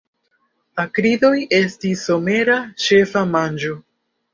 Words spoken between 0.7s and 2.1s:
Akridoj estis